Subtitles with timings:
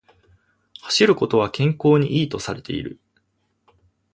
[0.81, 2.99] 走ることは健康に良いとされている